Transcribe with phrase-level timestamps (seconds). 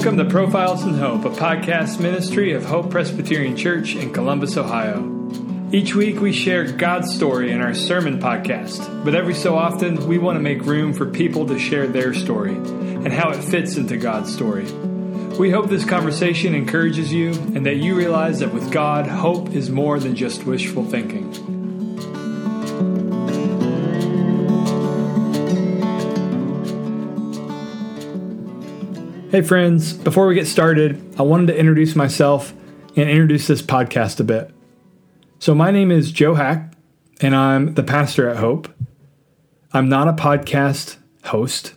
[0.00, 5.04] Welcome to Profiles in Hope, a podcast ministry of Hope Presbyterian Church in Columbus, Ohio.
[5.72, 10.16] Each week we share God's story in our sermon podcast, but every so often we
[10.16, 13.98] want to make room for people to share their story and how it fits into
[13.98, 14.64] God's story.
[15.38, 19.68] We hope this conversation encourages you and that you realize that with God, hope is
[19.68, 21.59] more than just wishful thinking.
[29.30, 32.52] Hey, friends, before we get started, I wanted to introduce myself
[32.96, 34.50] and introduce this podcast a bit.
[35.38, 36.72] So, my name is Joe Hack,
[37.20, 38.68] and I'm the pastor at Hope.
[39.72, 41.74] I'm not a podcast host,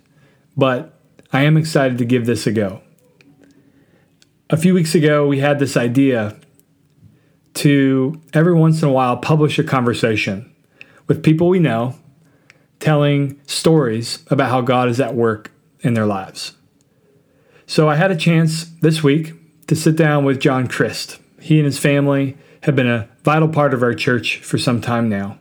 [0.57, 0.99] but
[1.31, 2.81] I am excited to give this a go.
[4.49, 6.35] A few weeks ago, we had this idea
[7.53, 10.51] to every once in a while publish a conversation
[11.05, 11.93] with people we know
[12.79, 16.53] telling stories about how God is at work in their lives.
[17.73, 19.33] So I had a chance this week
[19.65, 21.17] to sit down with John Crist.
[21.41, 25.09] He and his family have been a vital part of our church for some time
[25.09, 25.39] now.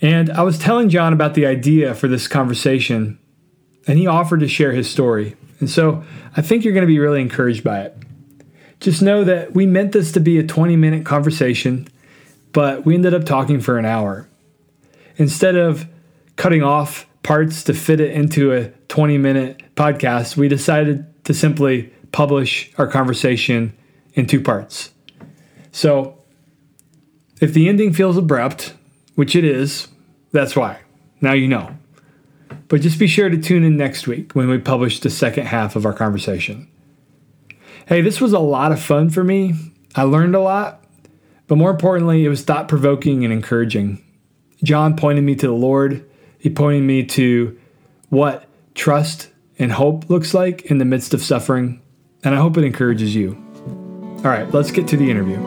[0.00, 3.18] And I was telling John about the idea for this conversation,
[3.86, 5.36] and he offered to share his story.
[5.60, 6.02] And so
[6.34, 7.94] I think you're going to be really encouraged by it.
[8.80, 11.88] Just know that we meant this to be a 20 minute conversation,
[12.54, 14.30] but we ended up talking for an hour.
[15.18, 15.86] Instead of
[16.36, 21.92] cutting off parts to fit it into a 20 minute podcast, we decided to simply
[22.12, 23.76] publish our conversation
[24.14, 24.92] in two parts.
[25.72, 26.22] So,
[27.40, 28.74] if the ending feels abrupt,
[29.16, 29.88] which it is,
[30.30, 30.78] that's why.
[31.20, 31.76] Now you know.
[32.68, 35.74] But just be sure to tune in next week when we publish the second half
[35.74, 36.70] of our conversation.
[37.86, 39.54] Hey, this was a lot of fun for me.
[39.96, 40.84] I learned a lot,
[41.48, 44.04] but more importantly, it was thought provoking and encouraging.
[44.62, 47.58] John pointed me to the Lord he pointed me to
[48.08, 51.80] what trust and hope looks like in the midst of suffering,
[52.22, 53.42] and I hope it encourages you.
[54.18, 55.40] All right, let's get to the interview.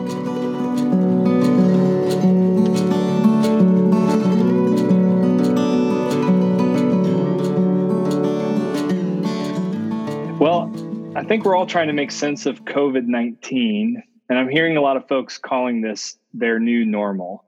[10.38, 10.72] Well,
[11.14, 14.80] I think we're all trying to make sense of COVID 19, and I'm hearing a
[14.80, 17.44] lot of folks calling this their new normal.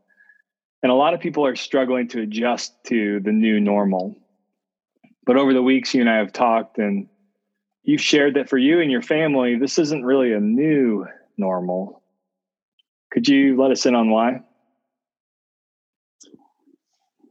[0.82, 4.16] And a lot of people are struggling to adjust to the new normal.
[5.24, 7.06] But over the weeks, you and I have talked, and
[7.84, 11.06] you've shared that for you and your family, this isn't really a new
[11.38, 12.02] normal.
[13.12, 14.40] Could you let us in on why?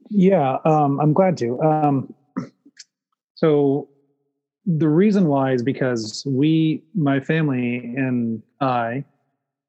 [0.10, 1.60] Yeah, um, I'm glad to.
[1.62, 2.14] Um,
[3.36, 3.90] so,
[4.66, 9.04] the reason why is because we, my family, and I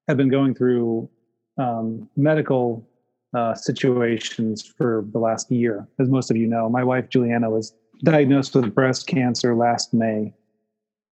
[0.07, 1.09] have been going through
[1.57, 2.87] um, medical
[3.35, 5.89] uh, situations for the last year.
[5.99, 10.35] As most of you know, my wife Juliana was diagnosed with breast cancer last May,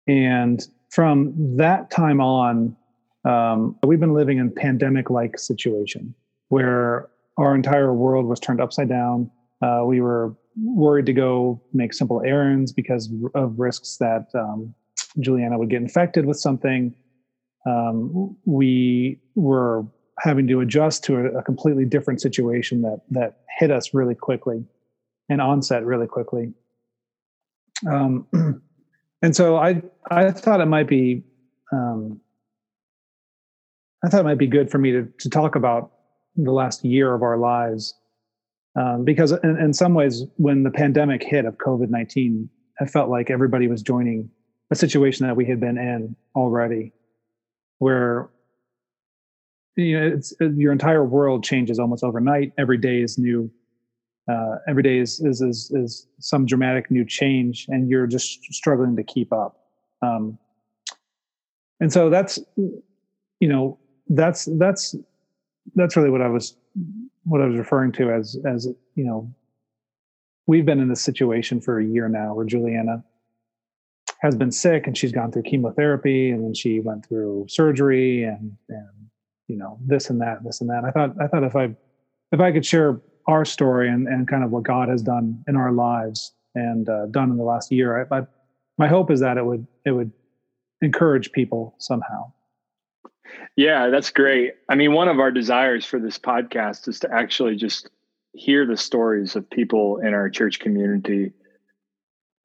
[0.08, 2.76] and from that time on,
[3.26, 6.16] um, we've been living in pandemic-like situation
[6.48, 9.30] where our entire world was turned upside down.
[9.62, 14.74] Uh, we were worried to go make simple errands because of risks that um,
[15.20, 16.94] Juliana would get infected with something.
[17.66, 19.86] Um, we were
[20.22, 24.66] having to adjust to a, a, completely different situation that that hit us really quickly
[25.30, 26.54] and onset really quickly.
[27.90, 28.28] Um,
[29.22, 31.24] and so I I thought it might be
[31.72, 32.20] um,
[34.04, 35.92] I thought it might be good for me to to talk about
[36.36, 37.96] the last year of our lives
[38.76, 42.50] um, because in, in some ways when the pandemic hit of COVID nineteen,
[42.80, 44.30] I felt like everybody was joining
[44.72, 46.94] a situation that we had been in already,
[47.80, 48.30] where
[49.76, 52.54] you know it's uh, your entire world changes almost overnight.
[52.58, 53.52] Every day is new
[54.30, 58.96] uh, every day is, is is is some dramatic new change and you're just struggling
[58.96, 59.58] to keep up.
[60.02, 60.38] Um,
[61.80, 62.40] and so that's
[63.40, 63.78] you know
[64.10, 64.96] that's that's
[65.76, 66.58] that's really what i was
[67.24, 69.32] what i was referring to as as you know
[70.48, 73.04] we've been in this situation for a year now where juliana
[74.22, 78.56] has been sick and she's gone through chemotherapy and then she went through surgery and
[78.70, 78.99] and
[79.50, 80.86] you know this and that this and that.
[80.86, 81.76] I thought i thought if i
[82.32, 85.58] if i could share our story and, and kind of what god has done in
[85.58, 88.28] our lives and uh, done in the last year I, I,
[88.78, 90.12] my hope is that it would it would
[90.82, 92.32] encourage people somehow.
[93.58, 94.54] Yeah that's great.
[94.70, 97.90] I mean one of our desires for this podcast is to actually just
[98.34, 101.34] hear the stories of people in our church community.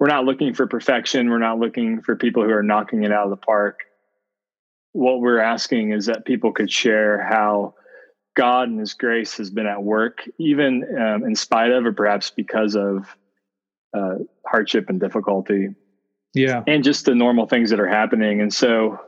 [0.00, 1.30] We're not looking for perfection.
[1.30, 3.80] We're not looking for people who are knocking it out of the park
[4.94, 7.74] what we're asking is that people could share how
[8.36, 12.30] God and His grace has been at work, even um, in spite of, or perhaps
[12.30, 13.04] because of
[13.92, 15.68] uh, hardship and difficulty.
[16.32, 16.62] Yeah.
[16.66, 18.40] And just the normal things that are happening.
[18.40, 18.98] And so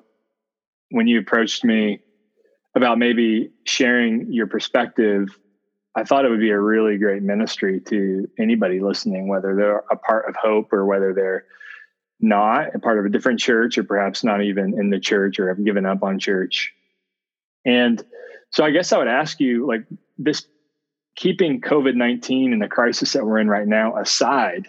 [0.90, 2.00] when you approached me
[2.74, 5.28] about maybe sharing your perspective,
[5.96, 9.96] I thought it would be a really great ministry to anybody listening, whether they're a
[9.96, 11.44] part of Hope or whether they're
[12.20, 15.48] not a part of a different church or perhaps not even in the church or
[15.48, 16.72] have given up on church.
[17.64, 18.02] And
[18.50, 19.84] so I guess I would ask you like
[20.18, 20.46] this
[21.16, 24.68] keeping COVID 19 and the crisis that we're in right now aside,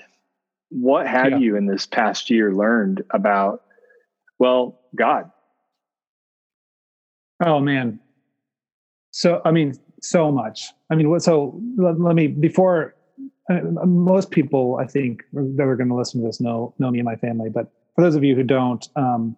[0.69, 1.37] what have yeah.
[1.37, 3.63] you in this past year learned about,
[4.39, 5.31] well, God?
[7.45, 7.99] Oh, man.
[9.11, 10.71] So, I mean, so much.
[10.89, 12.95] I mean, so let, let me, before
[13.49, 17.05] most people, I think, that are going to listen to this know, know me and
[17.05, 17.49] my family.
[17.49, 19.35] But for those of you who don't, um,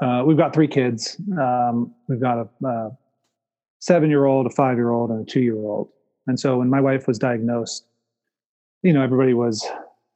[0.00, 1.20] uh, we've got three kids.
[1.40, 2.90] Um, we've got a, a
[3.80, 5.88] seven year old, a five year old, and a two year old.
[6.26, 7.86] And so when my wife was diagnosed,
[8.82, 9.66] you know, everybody was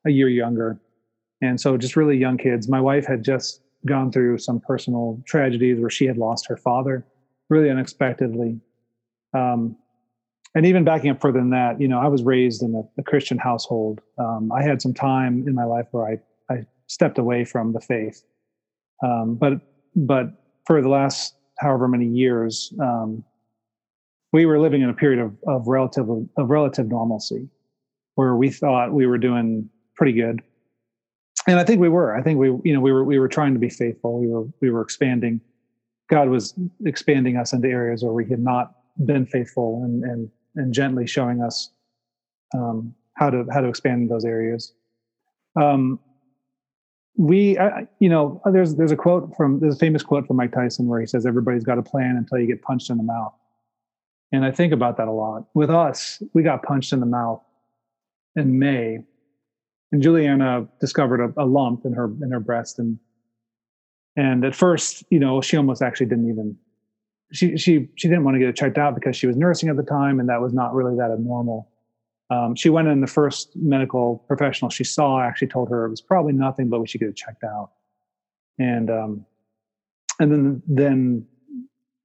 [0.07, 0.81] a year younger.
[1.43, 2.69] And so just really young kids.
[2.69, 7.05] My wife had just gone through some personal tragedies where she had lost her father
[7.49, 8.61] really unexpectedly.
[9.35, 9.77] Um,
[10.55, 13.05] and even backing up further than that, you know, I was raised in a, a
[13.05, 14.01] Christian household.
[14.19, 17.81] Um, I had some time in my life where I, I stepped away from the
[17.81, 18.25] faith.
[19.05, 19.61] Um, but,
[19.95, 20.27] but
[20.67, 23.25] for the last however many years, um,
[24.33, 27.49] we were living in a period of, of relative of relative normalcy
[28.15, 30.41] where we thought we were doing pretty good
[31.47, 33.53] and i think we were i think we you know we were we were trying
[33.53, 35.41] to be faithful we were we were expanding
[36.11, 36.55] god was
[36.85, 38.73] expanding us into areas where we had not
[39.05, 41.71] been faithful and and and gently showing us
[42.55, 44.75] um, how to how to expand those areas
[45.61, 45.99] um,
[47.17, 50.53] we I, you know there's there's a quote from there's a famous quote from mike
[50.53, 53.33] tyson where he says everybody's got a plan until you get punched in the mouth
[54.33, 55.45] and I think about that a lot.
[55.55, 57.43] With us, we got punched in the mouth
[58.37, 58.99] in May,
[59.91, 62.99] and Juliana discovered a, a lump in her in her breast, and
[64.17, 66.57] and at first, you know, she almost actually didn't even
[67.33, 69.77] she she she didn't want to get it checked out because she was nursing at
[69.77, 71.71] the time, and that was not really that abnormal.
[72.31, 76.03] Um, she went in the first medical professional she saw actually told her it was
[76.03, 77.71] probably nothing, but we should get it checked out.
[78.59, 79.27] And um,
[80.19, 81.27] and then then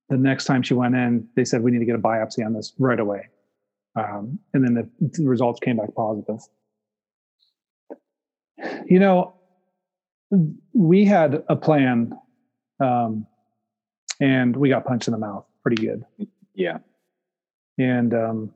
[0.10, 2.54] the next time she went in, they said we need to get a biopsy on
[2.54, 3.30] this right away.
[3.96, 6.40] Um, and then the, the, results came back positive.
[8.86, 9.36] You know,
[10.74, 12.14] we had a plan,
[12.80, 13.28] um,
[14.20, 16.06] and we got punched in the mouth pretty good.
[16.54, 16.80] Yeah.
[17.78, 18.54] And um,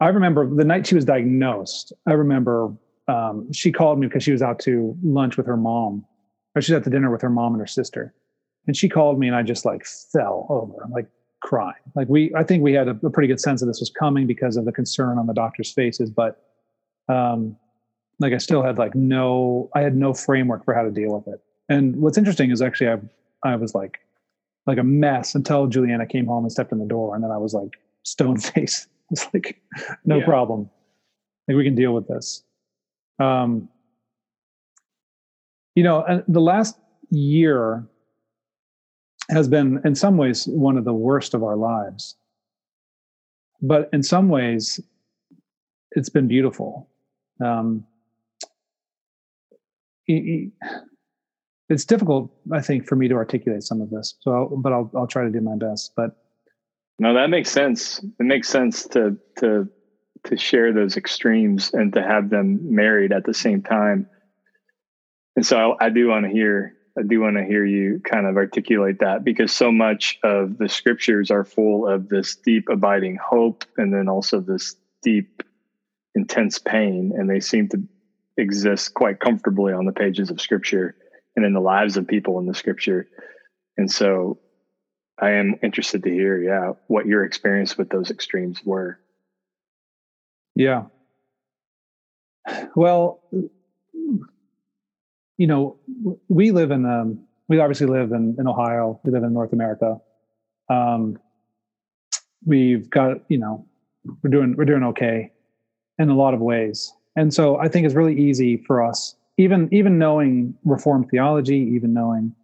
[0.00, 1.92] I remember the night she was diagnosed.
[2.06, 2.72] I remember
[3.08, 6.06] um, she called me because she was out to lunch with her mom,
[6.54, 8.14] or she was at the dinner with her mom and her sister
[8.66, 11.06] and she called me and I just like fell over, like
[11.40, 11.74] crying.
[11.94, 14.26] Like we, I think we had a, a, pretty good sense that this was coming
[14.26, 16.42] because of the concern on the doctor's faces, but
[17.08, 17.56] um,
[18.18, 21.34] like I still had like no, I had no framework for how to deal with
[21.34, 21.40] it.
[21.70, 22.98] And what's interesting is actually I,
[23.52, 24.00] I was like,
[24.66, 27.38] like a mess until Juliana came home and stepped in the door, and then I
[27.38, 28.88] was like stone faced.
[29.10, 29.58] It's like
[30.04, 30.24] no yeah.
[30.26, 30.68] problem.
[31.48, 32.42] Like we can deal with this.
[33.18, 33.70] Um,
[35.74, 36.76] you know, the last
[37.10, 37.86] year
[39.30, 42.16] has been in some ways one of the worst of our lives
[43.62, 44.80] but in some ways
[45.92, 46.88] it's been beautiful
[47.44, 47.84] um,
[51.70, 54.16] it's difficult i think for me to articulate some of this.
[54.20, 56.16] So I'll, but I'll, I'll try to do my best but
[57.00, 57.98] no that makes sense.
[57.98, 59.68] It makes sense to to
[60.24, 64.06] to share those extremes and to have them married at the same time.
[65.34, 68.26] And so I, I do want to hear I do want to hear you kind
[68.26, 73.16] of articulate that because so much of the scriptures are full of this deep, abiding
[73.16, 75.42] hope and then also this deep,
[76.14, 77.12] intense pain.
[77.16, 77.82] And they seem to
[78.36, 80.96] exist quite comfortably on the pages of scripture
[81.40, 83.08] and in the lives of people in the scripture.
[83.78, 84.38] And so
[85.18, 89.00] I am interested to hear, yeah, what your experience with those extremes were.
[90.54, 90.84] Yeah.
[92.74, 93.22] Well,
[95.38, 95.78] you know,
[96.28, 99.00] we live in um, we obviously live in, in Ohio.
[99.04, 99.98] We live in North America.
[100.68, 101.18] Um,
[102.44, 103.66] we've got you know
[104.22, 105.32] we're doing we're doing okay
[105.98, 109.68] in a lot of ways, and so I think it's really easy for us, even
[109.72, 112.34] even knowing Reformed theology, even knowing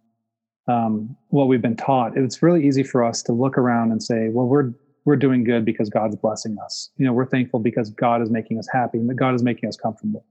[0.67, 2.17] um, what we've been taught.
[2.17, 4.73] It's really easy for us to look around and say, well, we're
[5.05, 6.89] we're doing good because God's blessing us.
[6.97, 9.69] You know, we're thankful because God is making us happy, and that God is making
[9.69, 10.25] us comfortable.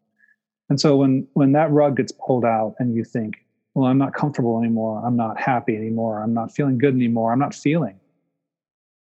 [0.68, 3.37] And so when when that rug gets pulled out and you think,
[3.75, 7.38] well, I'm not comfortable anymore, I'm not happy anymore, I'm not feeling good anymore, I'm
[7.38, 7.99] not feeling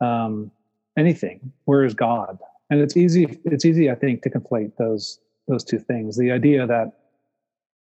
[0.01, 0.51] um,
[0.98, 1.51] anything.
[1.65, 2.38] Where is God?
[2.69, 3.39] And it's easy.
[3.45, 6.17] It's easy, I think, to conflate those those two things.
[6.17, 6.93] The idea that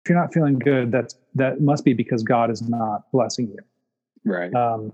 [0.04, 3.60] if you're not feeling good, that's that must be because God is not blessing you.
[4.26, 4.54] Right.
[4.54, 4.92] Um,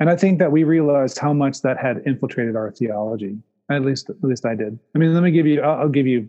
[0.00, 3.38] and I think that we realized how much that had infiltrated our theology.
[3.70, 4.78] At least, at least I did.
[4.94, 5.60] I mean, let me give you.
[5.62, 6.28] I'll, I'll give you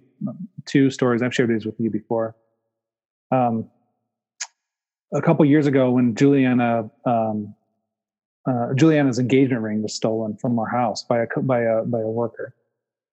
[0.65, 1.21] two stories.
[1.21, 2.35] I've shared these with you before.
[3.31, 3.69] Um,
[5.13, 7.55] a couple years ago, when Juliana, um,
[8.47, 12.07] uh, Juliana's engagement ring was stolen from our house by a by a by a
[12.07, 12.53] worker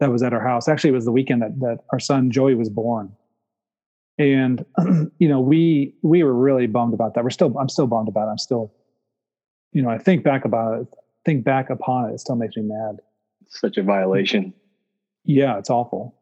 [0.00, 0.68] that was at our house.
[0.68, 3.12] Actually, it was the weekend that that our son Joey was born,
[4.20, 4.64] and
[5.18, 7.24] you know we we were really bummed about that.
[7.24, 8.32] We're still I'm still bummed about it.
[8.32, 8.72] I'm still,
[9.72, 10.86] you know, I think back about it,
[11.24, 12.14] think back upon it.
[12.14, 12.98] It still makes me mad.
[13.48, 14.52] Such a violation.
[15.24, 16.14] Yeah, it's awful.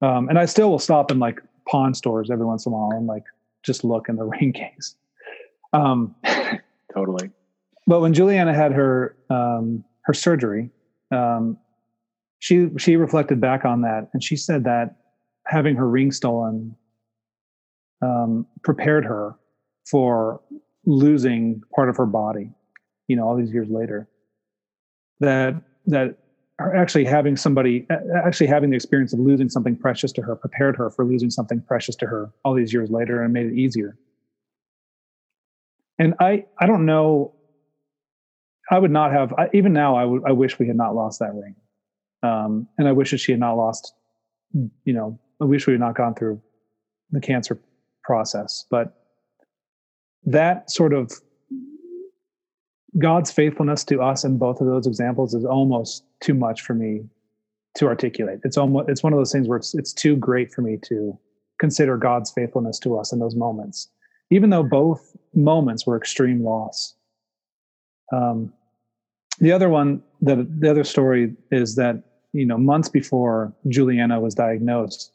[0.00, 2.90] Um, and I still will stop in like pawn stores every once in a while
[2.96, 3.24] and like
[3.62, 4.94] just look in the ring case.
[5.72, 6.14] Um,
[6.94, 7.30] totally.
[7.86, 10.70] But when Juliana had her um, her surgery,
[11.10, 11.58] um,
[12.38, 14.96] she she reflected back on that, and she said that
[15.46, 16.76] having her ring stolen
[18.02, 19.34] um, prepared her
[19.90, 20.40] for
[20.86, 22.50] losing part of her body.
[23.08, 24.08] You know, all these years later,
[25.20, 25.54] that
[25.86, 26.16] that
[26.60, 27.86] actually having somebody
[28.24, 31.60] actually having the experience of losing something precious to her prepared her for losing something
[31.62, 33.96] precious to her all these years later and made it easier
[35.98, 37.32] and i i don't know
[38.70, 41.20] i would not have I, even now i would i wish we had not lost
[41.20, 41.54] that ring
[42.22, 43.94] um, and i wish that she had not lost
[44.52, 46.42] you know i wish we had not gone through
[47.10, 47.58] the cancer
[48.02, 48.96] process but
[50.24, 51.12] that sort of
[52.98, 57.04] God's faithfulness to us in both of those examples is almost too much for me
[57.76, 58.40] to articulate.
[58.44, 61.16] It's almost it's one of those things where it's it's too great for me to
[61.60, 63.88] consider God's faithfulness to us in those moments,
[64.30, 66.94] even though both moments were extreme loss.
[68.12, 68.52] Um,
[69.38, 72.02] the other one, the the other story is that
[72.32, 75.12] you know months before Juliana was diagnosed,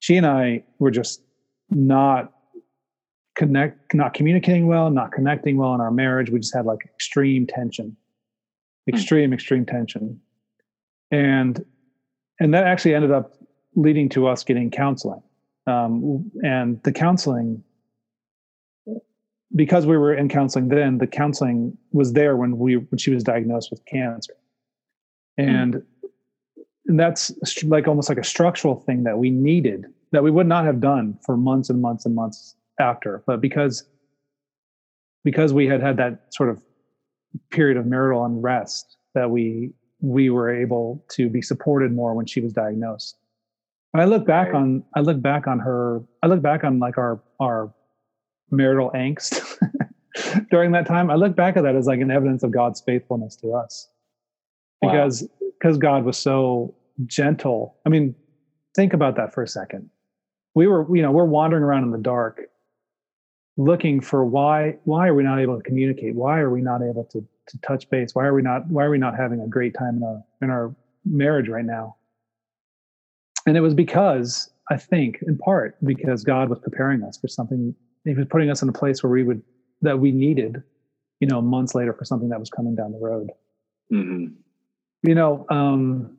[0.00, 1.22] she and I were just
[1.70, 2.32] not
[3.36, 6.30] connect not communicating well not connecting well in our marriage.
[6.30, 7.96] We just had like extreme tension.
[8.88, 8.94] Hmm.
[8.94, 10.20] extreme extreme tension.
[11.10, 11.64] And
[12.40, 13.34] and that actually ended up
[13.74, 15.22] leading to us getting counseling.
[15.66, 17.62] Um, and the counseling
[19.54, 23.22] because we were in counseling then the counseling was there when we when she was
[23.22, 24.34] diagnosed with cancer.
[25.38, 25.48] Hmm.
[25.48, 25.82] and
[26.86, 27.32] and that's
[27.64, 31.18] like almost like a structural thing that we needed that we would not have done
[31.24, 33.22] for months and months and months after.
[33.26, 33.84] But because
[35.24, 36.62] because we had had that sort of
[37.50, 42.40] period of marital unrest that we we were able to be supported more when she
[42.40, 43.16] was diagnosed.
[43.92, 44.56] And i look back right.
[44.56, 47.72] on i look back on her i look back on like our our
[48.50, 49.40] marital angst
[50.50, 51.10] during that time.
[51.10, 53.88] I look back at that as like an evidence of god's faithfulness to us.
[54.80, 55.50] Because wow.
[55.58, 56.74] because god was so
[57.06, 57.76] gentle.
[57.84, 58.14] I mean
[58.74, 59.90] think about that for a second
[60.56, 62.40] we were you know we're wandering around in the dark
[63.56, 66.14] looking for why why are we not able to communicate?
[66.14, 68.14] Why are we not able to to touch base?
[68.14, 70.50] Why are we not why are we not having a great time in our in
[70.50, 71.96] our marriage right now?
[73.46, 77.74] And it was because i think in part because god was preparing us for something.
[78.04, 79.42] He was putting us in a place where we would
[79.82, 80.62] that we needed
[81.20, 83.30] you know months later for something that was coming down the road.
[83.92, 84.34] Mm-hmm.
[85.08, 86.15] you know um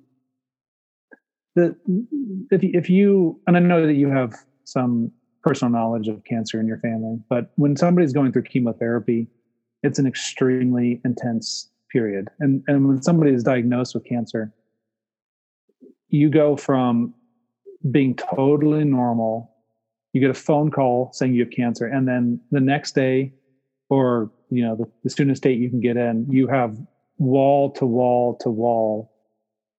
[1.58, 4.34] if if you and i know that you have
[4.64, 5.12] some
[5.48, 9.28] personal knowledge of cancer in your family, but when somebody's going through chemotherapy,
[9.82, 12.28] it's an extremely intense period.
[12.40, 14.54] And and when somebody is diagnosed with cancer,
[16.10, 17.14] you go from
[17.92, 19.52] being totally normal,
[20.12, 23.34] you get a phone call saying you have cancer, and then the next day,
[23.90, 26.78] or you know, the, the soonest date you can get in, you have
[27.20, 29.14] wall to wall to wall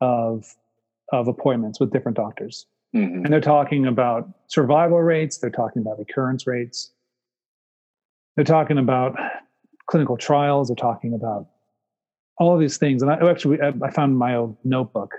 [0.00, 0.46] of
[1.12, 3.24] of appointments with different doctors Mm-hmm.
[3.24, 6.90] And they're talking about survival rates, they're talking about recurrence rates,
[8.34, 9.16] they're talking about
[9.86, 11.48] clinical trials, they're talking about
[12.38, 13.02] all of these things.
[13.02, 15.14] And I actually, I found my own notebook.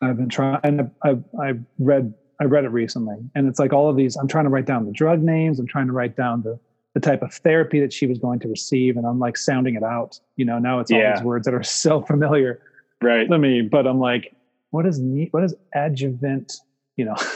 [0.00, 3.90] I've been trying, and I, I read, I read it recently, and it's like all
[3.90, 4.16] of these.
[4.16, 5.58] I'm trying to write down the drug names.
[5.58, 6.58] I'm trying to write down the
[6.94, 9.82] the type of therapy that she was going to receive, and I'm like sounding it
[9.82, 10.18] out.
[10.36, 11.16] You know, now it's all yeah.
[11.16, 12.62] these words that are so familiar,
[13.02, 13.28] right?
[13.28, 14.34] To me, but I'm like,
[14.70, 16.52] what is neat what is adjuvant
[16.96, 17.16] you know?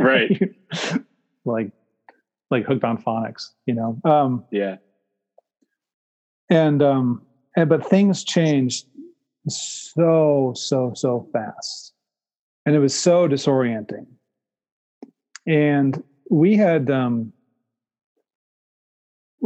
[0.00, 0.54] Right.
[1.44, 1.70] Like
[2.50, 4.00] like hooked on phonics you know?
[4.04, 4.76] Um yeah.
[6.50, 7.22] and um
[7.56, 8.86] and but things changed
[9.48, 11.92] so so so fast.
[12.64, 14.06] And it was so disorienting.
[15.46, 17.32] And we had um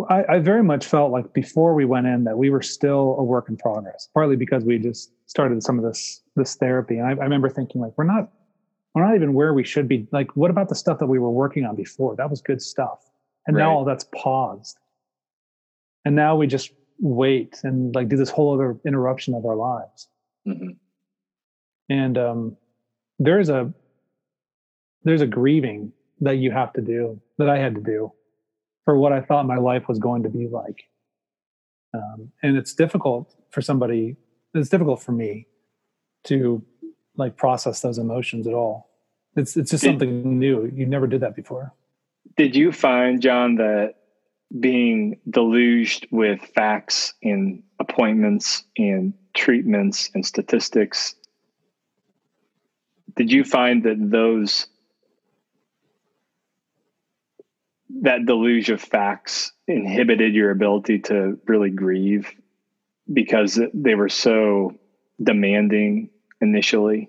[0.08, 3.24] I, I, very much felt like before we went in that we were still a
[3.24, 6.96] work in progress, partly because we just started some of this this therapy.
[6.96, 8.30] And I, I remember thinking like, we're not
[8.94, 10.08] we're not even where we should be.
[10.10, 12.16] Like, what about the stuff that we were working on before?
[12.16, 12.98] That was good stuff.
[13.46, 13.62] And right.
[13.62, 14.78] now all that's paused.
[16.04, 20.08] And now we just wait and like do this whole other interruption of our lives.
[20.46, 20.70] Mm-hmm.
[21.88, 22.56] And um,
[23.18, 23.72] there's a
[25.04, 28.12] there's a grieving that you have to do that I had to do
[28.84, 30.82] for what I thought my life was going to be like.
[31.94, 34.16] Um, and it's difficult for somebody.
[34.54, 35.46] It's difficult for me
[36.24, 36.62] to
[37.16, 38.90] like process those emotions at all.
[39.36, 40.70] It's it's just did, something new.
[40.74, 41.72] You never did that before.
[42.36, 43.94] Did you find John that
[44.58, 51.14] being deluged with facts and appointments and treatments and statistics
[53.16, 54.66] did you find that those
[58.02, 62.30] that deluge of facts inhibited your ability to really grieve
[63.12, 64.78] because they were so
[65.22, 66.08] demanding
[66.40, 67.08] initially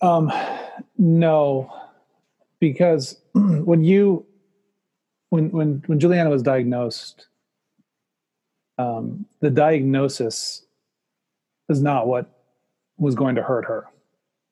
[0.00, 0.32] um
[0.96, 1.72] no
[2.60, 4.26] because when you
[5.30, 7.26] when when when Juliana was diagnosed,
[8.78, 10.64] um, the diagnosis
[11.68, 12.30] is not what
[12.96, 13.86] was going to hurt her.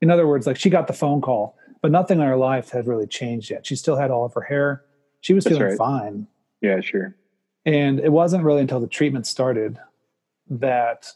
[0.01, 2.87] In other words, like she got the phone call, but nothing in her life had
[2.87, 3.67] really changed yet.
[3.67, 4.83] She still had all of her hair.
[5.21, 5.79] She was That's feeling right.
[5.79, 6.27] fine.
[6.61, 7.17] Yeah, sure.
[7.65, 9.79] And it wasn't really until the treatment started
[10.49, 11.13] that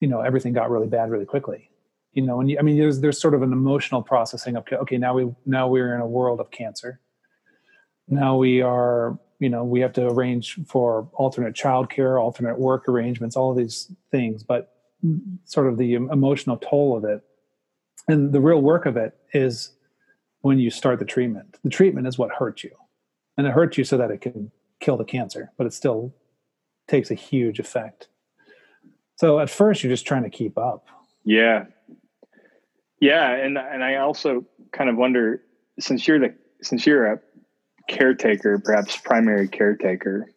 [0.00, 1.70] you know everything got really bad really quickly.
[2.12, 4.98] You know, and you, I mean, there's there's sort of an emotional processing of okay,
[4.98, 7.00] now we now we're in a world of cancer.
[8.08, 13.36] Now we are you know we have to arrange for alternate childcare alternate work arrangements
[13.36, 14.74] all these things but
[15.44, 17.22] sort of the emotional toll of it.
[18.08, 19.72] And the real work of it is
[20.40, 21.58] when you start the treatment.
[21.62, 22.72] The treatment is what hurts you
[23.36, 24.50] and it hurts you so that it can
[24.80, 26.14] kill the cancer but it still
[26.88, 28.08] takes a huge effect
[29.18, 30.86] so at first you're just trying to keep up
[31.24, 31.64] yeah
[33.00, 35.42] yeah and and i also kind of wonder
[35.78, 37.20] since you're the since you're a
[37.88, 40.30] caretaker, perhaps primary caretaker,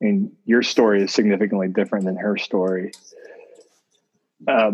[0.00, 2.92] and your story is significantly different than her story.
[4.46, 4.72] Uh,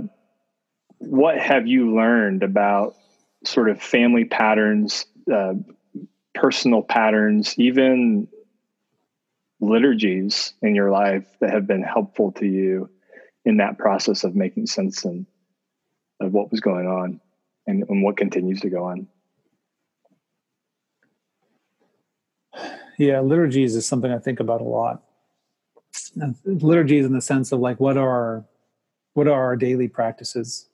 [0.98, 2.96] what have you learned about
[3.44, 5.54] sort of family patterns, uh,
[6.34, 8.28] personal patterns, even
[9.60, 12.90] liturgies in your life that have been helpful to you
[13.44, 15.26] in that process of making sense and
[16.20, 17.20] of what was going on
[17.66, 19.06] and, and what continues to go on?
[22.98, 25.02] yeah liturgies is something i think about a lot.
[26.44, 28.44] Liturgies in the sense of like what are
[29.14, 30.68] what are our daily practices?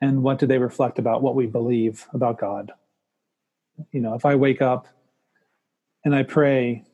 [0.00, 2.72] And what do they reflect about what we believe about god?
[3.92, 4.86] You know if i wake up
[6.04, 6.84] and i pray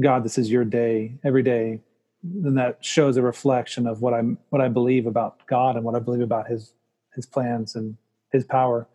[0.00, 1.18] god this is your day.
[1.24, 1.80] Every day
[2.24, 5.94] then that shows a reflection of what i'm what i believe about god and what
[5.94, 6.72] i believe about his
[7.14, 7.96] his plans and
[8.32, 8.88] his power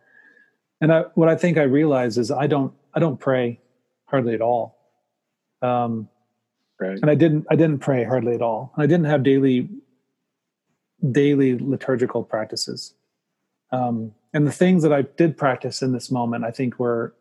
[0.80, 3.60] and I, what i think i realize is i don't i don't pray
[4.06, 4.80] hardly at all
[5.62, 6.08] um,
[6.78, 6.98] right.
[7.00, 8.72] And I didn't I didn't pray hardly at all.
[8.76, 9.68] I didn't have daily
[11.10, 12.94] daily liturgical practices.
[13.72, 17.14] Um, and the things that I did practice in this moment, I think, were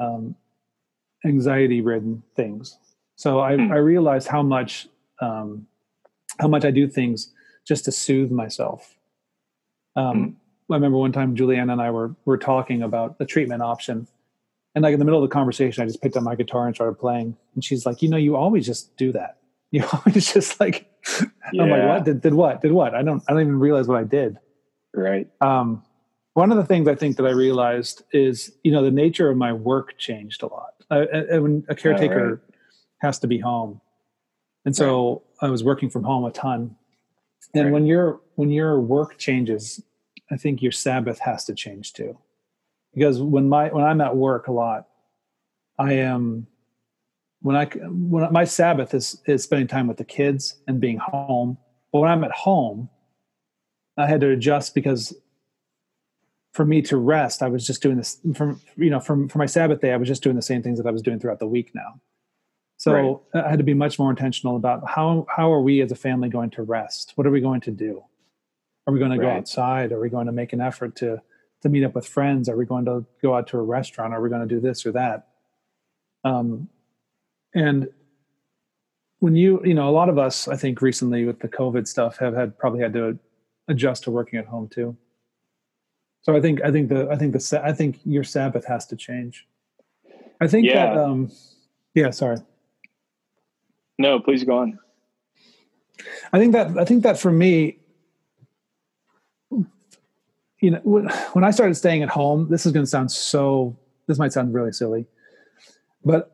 [0.00, 0.34] um,
[1.24, 2.78] anxiety ridden things.
[3.16, 3.70] So I, mm.
[3.70, 4.88] I realized how much
[5.20, 5.66] um,
[6.38, 7.32] how much I do things
[7.66, 8.96] just to soothe myself.
[9.96, 10.34] Um, mm.
[10.70, 14.08] I remember one time Juliana and I were were talking about the treatment option,
[14.76, 16.74] and like in the middle of the conversation, I just picked up my guitar and
[16.74, 17.34] started playing.
[17.54, 19.38] And she's like, you know, you always just do that.
[19.72, 20.88] You always just like,
[21.52, 21.62] yeah.
[21.64, 22.04] I'm like, what?
[22.04, 22.62] Did, did what?
[22.62, 22.94] Did what?
[22.94, 24.38] I don't, I don't even realize what I did.
[24.94, 25.28] Right.
[25.40, 25.82] Um,
[26.34, 29.36] one of the things I think that I realized is, you know, the nature of
[29.36, 30.74] my work changed a lot.
[30.88, 30.98] I,
[31.32, 32.38] I, when a caretaker oh, right.
[33.00, 33.80] has to be home,
[34.66, 35.22] and so.
[35.40, 36.76] I was working from home a ton.
[37.54, 37.72] And right.
[37.72, 39.82] when your when your work changes,
[40.30, 42.16] I think your Sabbath has to change too
[42.96, 44.88] because when my when I'm at work a lot,
[45.78, 46.46] I am
[47.42, 51.58] when I when my Sabbath is is spending time with the kids and being home.
[51.92, 52.88] But when I'm at home,
[53.96, 55.14] I had to adjust because
[56.52, 59.46] for me to rest, I was just doing this from you know from for my
[59.46, 61.46] Sabbath day, I was just doing the same things that I was doing throughout the
[61.46, 62.00] week now.
[62.78, 63.44] So right.
[63.44, 66.28] I had to be much more intentional about how how are we as a family
[66.28, 67.12] going to rest?
[67.14, 68.04] What are we going to do?
[68.86, 69.32] Are we going to right.
[69.32, 69.92] go outside?
[69.92, 71.22] Are we going to make an effort to
[71.62, 72.48] to meet up with friends?
[72.48, 74.12] Are we going to go out to a restaurant?
[74.12, 75.28] Are we going to do this or that?
[76.24, 76.68] Um,
[77.54, 77.88] and
[79.20, 82.18] when you, you know, a lot of us, I think recently with the COVID stuff
[82.18, 83.18] have had probably had to
[83.68, 84.96] adjust to working at home too.
[86.22, 88.96] So I think, I think the, I think the, I think your Sabbath has to
[88.96, 89.46] change.
[90.40, 90.94] I think yeah.
[90.94, 91.30] that, um,
[91.94, 92.38] yeah, sorry.
[93.98, 94.78] No, please go on.
[96.32, 97.78] I think that, I think that for me,
[100.60, 103.76] you know, when, when I started staying at home, this is going to sound so,
[104.06, 105.06] this might sound really silly,
[106.04, 106.32] but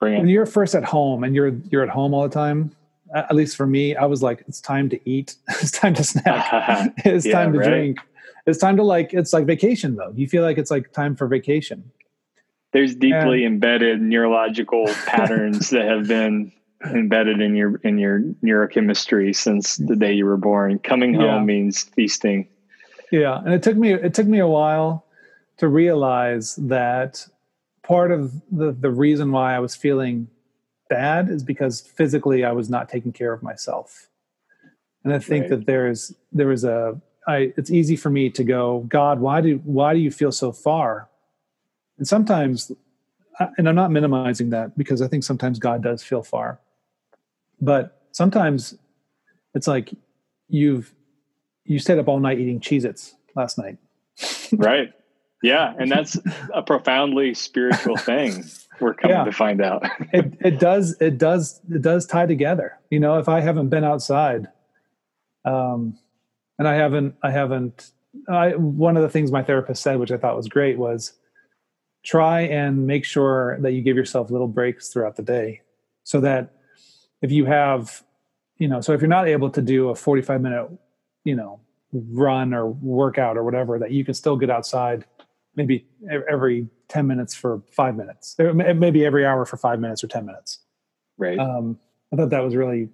[0.00, 2.74] when you're first at home and you're, you're at home all the time,
[3.14, 5.36] at least for me, I was like, it's time to eat.
[5.48, 6.92] it's time to snack.
[7.04, 7.68] it's yeah, time to right?
[7.68, 7.98] drink.
[8.46, 10.12] It's time to like, it's like vacation though.
[10.14, 11.90] You feel like it's like time for vacation.
[12.72, 16.52] There's deeply and, embedded neurological patterns that have been
[16.84, 20.78] embedded in your in your neurochemistry since the day you were born.
[20.80, 21.40] Coming home yeah.
[21.40, 22.48] means feasting.
[23.10, 25.06] Yeah, and it took me it took me a while
[25.58, 27.26] to realize that
[27.82, 30.28] part of the the reason why I was feeling
[30.88, 34.08] bad is because physically I was not taking care of myself.
[35.02, 35.50] And I think right.
[35.50, 39.60] that there's there was a I it's easy for me to go, God, why do
[39.64, 41.08] why do you feel so far?
[41.98, 42.72] And sometimes
[43.56, 46.60] and I'm not minimizing that because I think sometimes God does feel far.
[47.60, 48.76] But sometimes
[49.54, 49.94] it's like
[50.48, 50.94] you've
[51.64, 53.78] you stayed up all night eating Cheez Its last night.
[54.52, 54.92] right.
[55.42, 55.74] Yeah.
[55.78, 56.18] And that's
[56.54, 58.44] a profoundly spiritual thing
[58.80, 59.24] we're coming yeah.
[59.24, 59.84] to find out.
[60.12, 62.78] it it does it does it does tie together.
[62.90, 64.48] You know, if I haven't been outside,
[65.44, 65.98] um
[66.58, 67.90] and I haven't I haven't
[68.28, 71.14] I one of the things my therapist said, which I thought was great, was
[72.04, 75.62] try and make sure that you give yourself little breaks throughout the day
[76.04, 76.50] so that
[77.22, 78.04] if you have
[78.58, 80.70] you know so if you're not able to do a 45 minute
[81.24, 81.60] you know
[81.92, 85.04] run or workout or whatever that you can still get outside
[85.56, 85.86] maybe
[86.30, 90.60] every 10 minutes for five minutes maybe every hour for five minutes or 10 minutes.
[91.16, 91.38] Right.
[91.38, 91.78] Um,
[92.12, 92.90] i thought that was really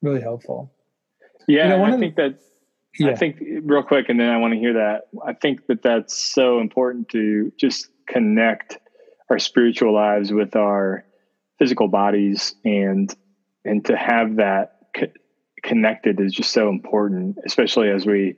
[0.00, 0.72] really helpful.
[1.46, 2.40] Yeah you know, i think the, that
[2.98, 3.10] yeah.
[3.10, 5.08] i think real quick and then i want to hear that.
[5.24, 8.78] I think that that's so important to just connect
[9.30, 11.04] our spiritual lives with our
[11.58, 13.14] physical bodies and
[13.64, 15.12] and to have that co-
[15.62, 18.36] connected is just so important especially as we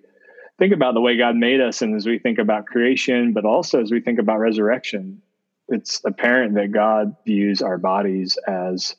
[0.58, 3.80] think about the way god made us and as we think about creation but also
[3.80, 5.22] as we think about resurrection.
[5.68, 8.96] It's apparent that god views our bodies as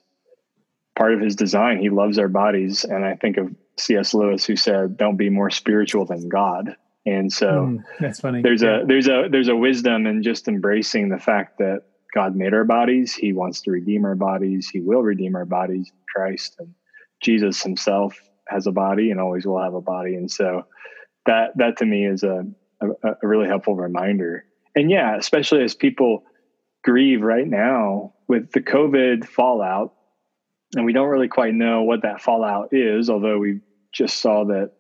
[0.96, 1.80] part of his design.
[1.80, 5.50] He loves our bodies and i think of cs lewis who said don't be more
[5.50, 6.76] spiritual than god
[7.06, 8.42] and so mm, that's funny.
[8.42, 8.82] There's yeah.
[8.82, 11.84] a there's a there's a wisdom in just embracing the fact that
[12.14, 13.14] God made our bodies.
[13.14, 14.70] He wants to redeem our bodies.
[14.70, 15.92] He will redeem our bodies.
[16.14, 16.74] Christ and
[17.22, 20.16] Jesus Himself has a body and always will have a body.
[20.16, 20.66] And so
[21.26, 22.46] that that to me is a
[22.82, 22.88] a,
[23.24, 24.46] a really helpful reminder.
[24.76, 26.24] And yeah, especially as people
[26.84, 29.94] grieve right now with the COVID fallout,
[30.76, 33.60] and we don't really quite know what that fallout is, although we
[33.92, 34.72] just saw that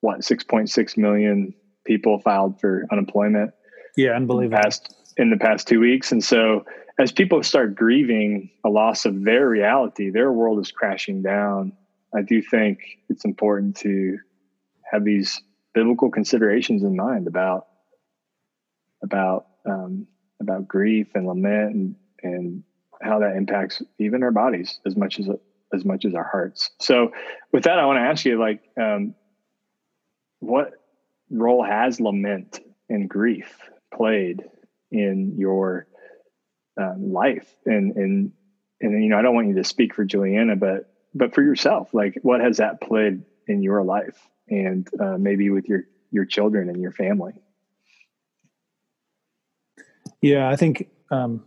[0.00, 3.52] what 6.6 million people filed for unemployment.
[3.96, 4.44] Yeah, unbelievable.
[4.44, 6.64] In the past, in the past two weeks, and so
[6.98, 11.72] as people start grieving a loss of their reality, their world is crashing down.
[12.14, 14.18] I do think it's important to
[14.90, 15.40] have these
[15.74, 17.66] biblical considerations in mind about
[19.02, 20.06] about um,
[20.40, 22.62] about grief and lament and and
[23.00, 25.28] how that impacts even our bodies as much as
[25.72, 26.70] as much as our hearts.
[26.80, 27.12] So,
[27.52, 29.14] with that, I want to ask you, like, um,
[30.40, 30.72] what
[31.32, 33.58] role has lament and grief
[33.94, 34.44] played
[34.90, 35.86] in your
[36.80, 37.54] um, life.
[37.66, 38.32] And and
[38.80, 41.92] and you know I don't want you to speak for Juliana but but for yourself
[41.92, 46.68] like what has that played in your life and uh, maybe with your your children
[46.68, 47.34] and your family?
[50.20, 51.44] Yeah I think um,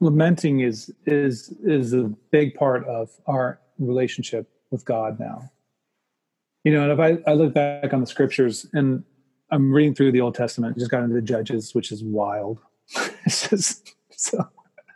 [0.00, 5.50] lamenting is is is a big part of our relationship with God now
[6.64, 9.04] you know, and if I, I look back on the scriptures and
[9.50, 12.60] I'm reading through the Old Testament, just got into the Judges, which is wild.
[13.24, 14.48] it's just so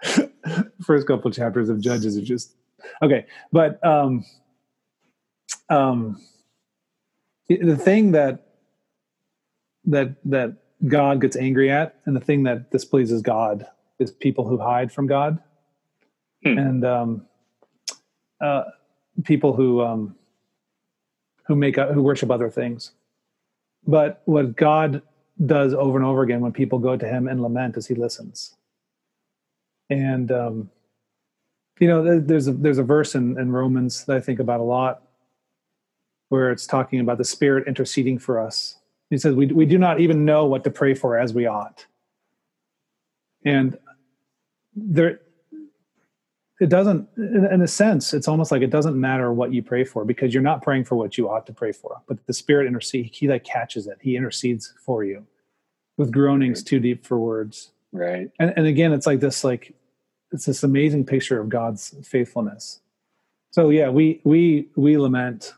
[0.82, 2.54] first couple chapters of Judges are just
[3.02, 3.26] okay.
[3.52, 4.24] But um
[5.70, 6.20] um
[7.48, 8.46] the thing that
[9.86, 13.66] that that God gets angry at and the thing that displeases God
[13.98, 15.38] is people who hide from God.
[16.42, 16.58] Hmm.
[16.58, 17.26] And um
[18.40, 18.64] uh
[19.24, 20.16] people who um
[21.46, 22.92] who make who worship other things.
[23.86, 25.02] But what God
[25.44, 28.56] does over and over again when people go to Him and lament is He listens.
[29.90, 30.70] And um,
[31.78, 34.64] you know, there's a there's a verse in, in Romans that I think about a
[34.64, 35.02] lot,
[36.28, 38.76] where it's talking about the Spirit interceding for us.
[39.10, 41.86] He says we we do not even know what to pray for as we ought.
[43.44, 43.76] And
[44.74, 45.20] there
[46.60, 50.04] it doesn't in a sense it's almost like it doesn't matter what you pray for
[50.04, 53.16] because you're not praying for what you ought to pray for but the spirit intercedes
[53.16, 53.98] he like catches it.
[54.00, 55.26] He intercedes for you
[55.96, 57.72] with groanings too deep for words.
[57.92, 58.30] Right.
[58.38, 59.74] And, and again it's like this like
[60.30, 62.80] it's this amazing picture of god's faithfulness.
[63.50, 65.54] So yeah we we we lament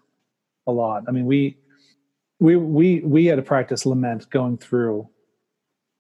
[0.67, 1.05] a lot.
[1.09, 1.59] I mean we
[2.41, 5.09] we we we had to practice lament going through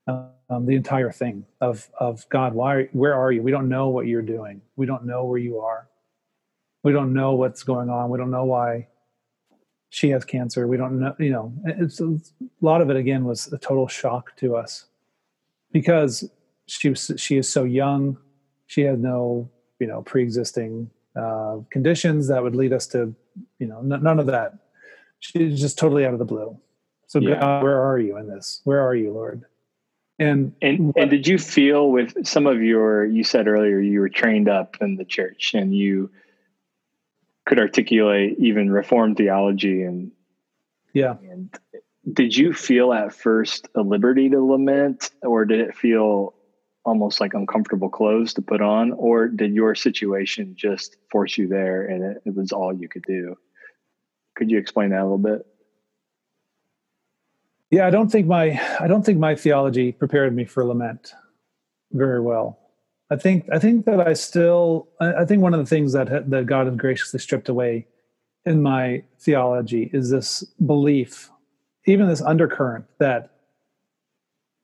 [0.06, 2.54] uh, um, the entire thing of of God.
[2.54, 2.85] Why?
[2.92, 3.42] Where are you?
[3.42, 4.61] We don't know what you're doing.
[4.76, 5.88] We don't know where you are.
[6.82, 8.11] We don't know what's going on.
[8.11, 8.87] We don't know why
[9.90, 10.66] she has cancer.
[10.68, 11.16] We don't know.
[11.18, 12.18] You know, it's, a
[12.61, 12.96] lot of it.
[12.96, 14.87] Again, was a total shock to us
[15.72, 16.28] because
[16.66, 18.18] she was she is so young.
[18.66, 23.14] She had no you know pre-existing uh, conditions that would lead us to
[23.59, 24.54] you know n- none of that.
[25.18, 26.56] She's just totally out of the blue.
[27.09, 27.40] So yeah.
[27.40, 28.61] God, where are you in this?
[28.64, 29.44] Where are you, Lord?
[30.18, 34.00] And and what, and did you feel with some of your you said earlier you
[34.00, 36.11] were trained up in the church and you
[37.44, 40.11] could articulate even reformed theology and
[40.94, 41.16] yeah.
[41.31, 41.55] and
[42.11, 46.35] did you feel at first a liberty to lament or did it feel
[46.87, 48.92] almost like uncomfortable clothes to put on?
[48.92, 53.05] Or did your situation just force you there and it, it was all you could
[53.07, 53.37] do?
[54.37, 55.44] Could you explain that a little bit
[57.70, 61.12] yeah, I don't think my I don't think my theology prepared me for lament
[61.92, 62.59] very well.
[63.11, 66.46] I think I think that I still I think one of the things that that
[66.46, 67.87] God has graciously stripped away
[68.44, 71.31] in my theology is this belief,
[71.87, 73.31] even this undercurrent that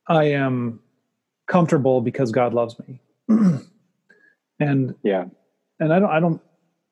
[0.08, 0.80] I am
[1.48, 3.00] comfortable because God loves me.
[4.60, 5.24] and yeah,
[5.80, 6.40] and I don't I don't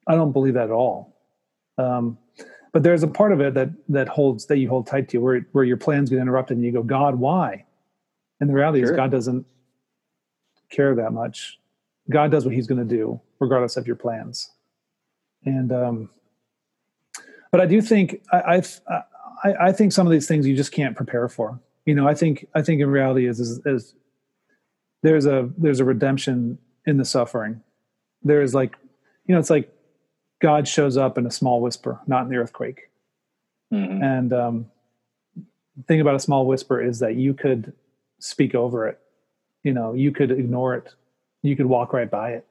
[0.06, 1.16] I don't believe that at all.
[1.78, 2.18] Um,
[2.72, 5.46] but there's a part of it that that holds that you hold tight to where
[5.52, 7.64] where your plans get interrupted and you go god why?
[8.40, 8.92] And the reality sure.
[8.92, 9.46] is god doesn't
[10.70, 11.58] care that much.
[12.08, 14.50] God does what he's going to do regardless of your plans.
[15.44, 16.10] And um
[17.50, 18.62] but i do think I,
[19.44, 21.60] I i think some of these things you just can't prepare for.
[21.86, 23.94] You know i think i think in reality is is, is
[25.02, 27.62] there's a there's a redemption in the suffering.
[28.22, 28.76] There's like
[29.26, 29.72] you know it's like
[30.40, 32.90] God shows up in a small whisper, not in the earthquake.
[33.72, 34.02] Mm-hmm.
[34.02, 34.66] And um,
[35.76, 37.72] the thing about a small whisper is that you could
[38.18, 38.98] speak over it.
[39.62, 40.94] You know, you could ignore it.
[41.42, 42.46] You could walk right by it.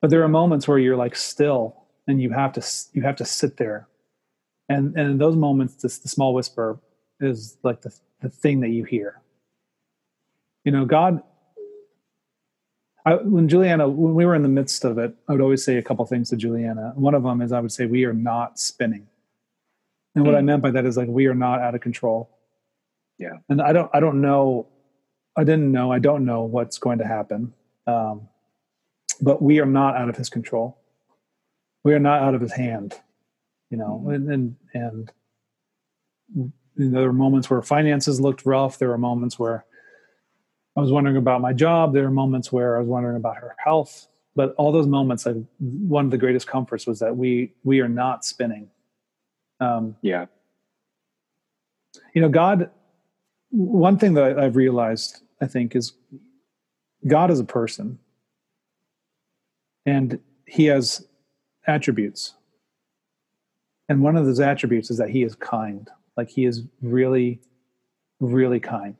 [0.00, 3.24] But there are moments where you're like still, and you have to you have to
[3.24, 3.88] sit there.
[4.68, 6.78] And and in those moments, this the small whisper
[7.20, 9.20] is like the the thing that you hear.
[10.64, 11.22] You know, God
[13.04, 15.76] I, when Juliana, when we were in the midst of it, I would always say
[15.76, 16.92] a couple things to Juliana.
[16.94, 19.06] One of them is I would say, we are not spinning.
[20.14, 20.46] And what I hmm.
[20.46, 22.30] meant by that is like, we are not out of control.
[23.18, 23.38] Yeah.
[23.48, 24.68] And I don't, I don't know,
[25.36, 27.52] I didn't know, I don't know what's going to happen.
[27.86, 28.28] Um,
[29.20, 30.78] but we are not out of his control.
[31.84, 32.94] We are not out of his hand,
[33.70, 34.30] you know, mm-hmm.
[34.30, 35.12] and, and,
[36.34, 38.78] and there were moments where finances looked rough.
[38.78, 39.64] There were moments where
[40.76, 41.92] I was wondering about my job.
[41.92, 44.08] There were moments where I was wondering about her health.
[44.36, 47.88] But all those moments, I, one of the greatest comforts was that we we are
[47.88, 48.68] not spinning.
[49.60, 50.26] Um, yeah.
[52.14, 52.70] You know, God.
[53.50, 55.92] One thing that I've realized, I think, is
[57.06, 58.00] God is a person,
[59.86, 61.06] and He has
[61.68, 62.34] attributes.
[63.88, 65.88] And one of those attributes is that He is kind.
[66.16, 67.40] Like He is really,
[68.18, 68.96] really kind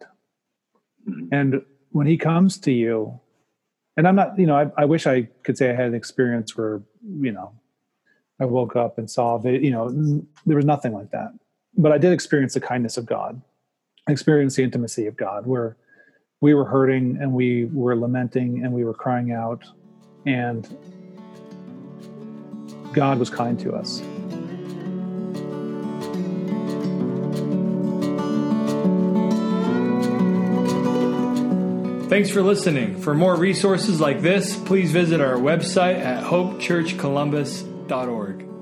[1.08, 1.34] Mm-hmm.
[1.34, 3.20] And when he comes to you,
[3.96, 6.56] and I'm not, you know, I, I, wish I could say I had an experience
[6.56, 6.82] where,
[7.20, 7.52] you know,
[8.40, 9.88] I woke up and saw that, you know,
[10.44, 11.32] there was nothing like that.
[11.76, 13.40] But I did experience the kindness of God,
[14.08, 15.76] I experienced the intimacy of God, where
[16.40, 19.64] we were hurting and we were lamenting and we were crying out,
[20.26, 20.76] and
[22.92, 24.02] God was kind to us.
[32.14, 33.00] Thanks for listening.
[33.00, 38.53] For more resources like this, please visit our website at hopechurchcolumbus.org.